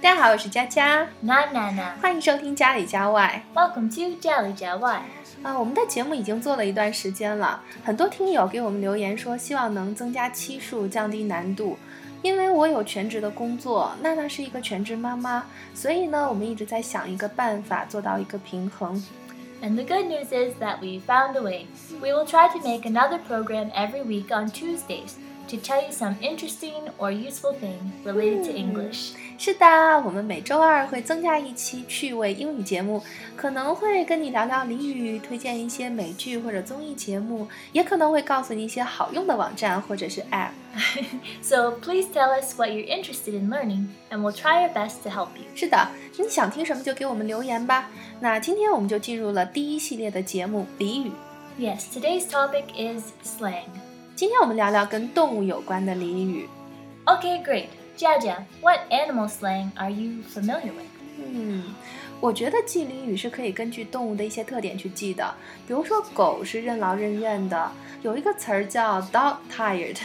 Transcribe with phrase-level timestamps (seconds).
[0.00, 5.02] 大家好，我是佳佳，娜娜娜，欢迎收听家里家外，Welcome to 家里家外。
[5.42, 11.76] 啊，我们的节目已经做了一段时间了，很多听友给我们留言说，希望能增加期数，降低难度。
[12.22, 15.42] 因为我有全职的工作，娜娜是一个全职妈妈，
[15.74, 19.04] 所以呢，我们一直在想一个办法做到一个平衡。
[19.62, 21.66] And the good news is that we found a way.
[22.02, 25.16] We will try to make another program every week on Tuesdays
[25.47, 29.13] to tell you some interesting or useful thing related to English.
[29.37, 29.65] 是的，
[30.05, 33.01] 我们每周二会增加一期趣味英语节目，
[33.35, 40.51] 可能会跟你聊聊俚语，推荐一些美剧或者综艺节目，也可能会告诉你一些好用的网站或者是 App。
[41.41, 45.09] So please tell us what you're interested in learning, and we'll try our best to
[45.09, 45.45] help you.
[45.55, 47.89] 是的，你想听什么就给我们留言吧。
[48.19, 51.11] 那今天我们就进入了第一系列的节目俚语。
[51.57, 53.65] Yes, today's topic is slang.
[54.16, 56.48] 今天我们聊聊跟动物有关的俚语。
[57.04, 57.66] Okay, great.
[57.98, 60.86] Jaja, what animal slang are you familiar with?
[61.18, 61.62] 嗯，
[62.18, 65.34] 我觉得记俚语是可以根据动物的一些特点去记的。
[65.68, 67.70] 比如说，狗是任劳任怨的，
[68.00, 69.98] 有一个词儿叫 dog tired，、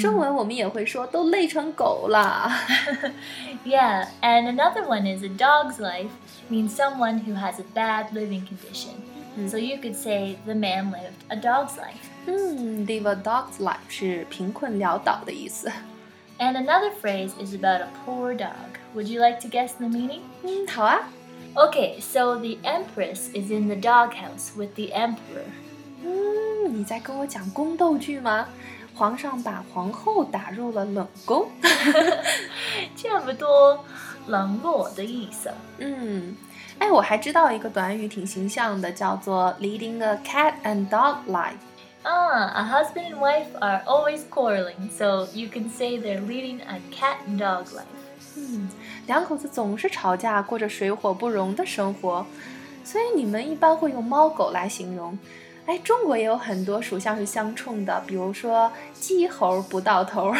[0.00, 2.50] 中文我们也会说都累成狗了。
[3.64, 6.10] Yeah, and another one is a dog's life
[6.50, 8.94] means someone who has a bad living condition.
[9.47, 12.09] So you could say the man lived a dog's life.
[12.25, 15.71] 嗯，live a dog's life 是贫困潦倒的意思。
[16.39, 18.77] And another phrase is about a poor dog.
[18.95, 20.21] Would you like to guess the meaning?
[20.43, 21.09] 嗯，好啊。
[21.55, 25.45] Okay, so the empress is in the doghouse with the emperor.
[26.03, 28.47] 嗯，你在跟我讲宫斗剧吗？
[28.95, 31.49] 皇上把皇后打入了冷宫。
[32.95, 33.83] 差不多
[34.27, 35.49] 冷落的意思。
[35.77, 36.35] 嗯，
[36.79, 41.57] 哎，我还知道一个短语挺形象的，叫做 leading a cat and dog life。
[42.03, 46.79] Ah, a husband and wife are always quarreling, so you can say they're leading a
[46.89, 47.83] cat and dog life.
[48.37, 48.69] 嗯，
[49.05, 52.25] 两口子总是吵架，过着水火不容的生活，
[52.85, 55.19] 所以你们一般会用猫狗来形容。
[55.65, 60.33] 哎，中国也有很多属相是相冲的，比如说鸡猴不到头。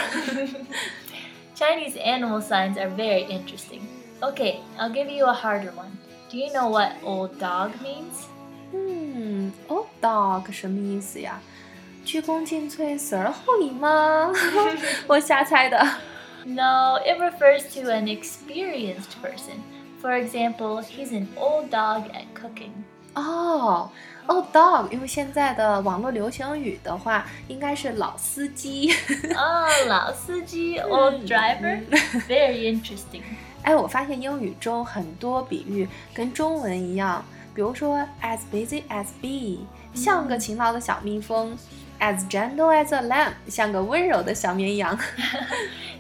[1.56, 3.82] Chinese animal signs are very interesting.
[4.22, 5.92] Okay, I'll give you a harder one.
[6.34, 8.28] Do you know what old dog means?
[8.72, 11.42] 嗯，old dog 什么意思呀？
[12.06, 14.32] 鞠躬尽瘁，死而后已吗？
[15.08, 15.78] 我瞎猜的。
[16.46, 19.60] No, it refers to an experienced person.
[20.02, 22.72] For example, he's an old dog at cooking.
[23.14, 23.90] 哦，
[24.28, 28.94] old dog，因为现在的网络流行语的话，应该是老司机。
[29.36, 31.82] Ah, 老司机, old driver.
[32.28, 33.24] Very interesting.
[33.64, 37.24] 哎，我发现英语中很多比喻跟中文一样，
[37.54, 39.60] 比如说 as busy as bee，
[39.94, 41.56] 像个勤劳的小蜜蜂；
[42.00, 44.98] as gentle as a lamb，像个温柔的小绵羊。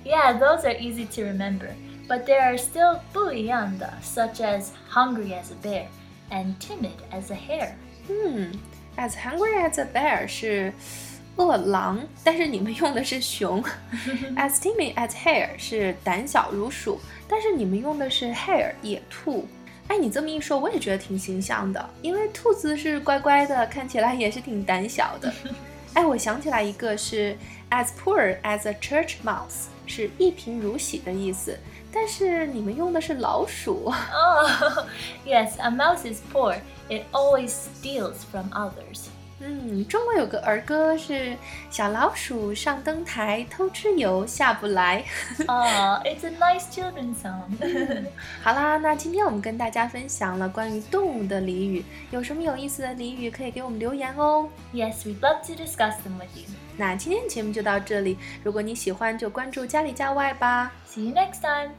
[0.05, 1.69] Yeah, those are easy to remember.
[2.07, 5.85] But there are still 不一样的, such as hungry as a bear
[6.31, 7.73] and timid as a hare.
[8.07, 8.53] 嗯，
[8.97, 10.73] as hungry as a bear 是
[11.35, 13.63] 饿狼，但是你们用的是熊；
[14.35, 19.47] as timid as hare 是胆小如鼠，但是你们用的是 hare 野兔。
[19.87, 25.33] 哎，你这么一说，我也觉得挺形象的，因为兔子是乖乖的，看起来也是挺胆小的。
[25.93, 27.35] 哎，我想起来一个是
[27.71, 31.57] as poor as a church mouse，是一贫如洗的意思，
[31.91, 33.85] 但是你们用的是老鼠。
[33.85, 34.85] Oh,
[35.25, 36.57] yes, a mouse is poor.
[36.87, 39.07] It always steals from others.
[39.40, 41.36] 嗯，中国有个儿歌是
[41.68, 45.04] “小老鼠上灯台，偷吃油下不来
[45.46, 47.50] Oh, it's a nice children's song.”
[48.42, 54.48] 好啦，那今天我们跟大家分享了关于动物的俚语，有什么有意思的俚语可以给我们留言哦。
[54.72, 56.44] yes, we'd love to discuss them with you.
[56.76, 60.72] 那今天的节目就到这里，如果你喜欢，就关注家里家外吧。
[60.88, 61.72] See you next time.